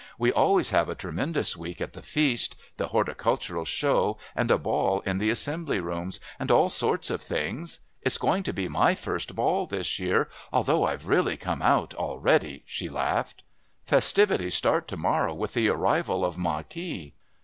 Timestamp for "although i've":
10.51-11.05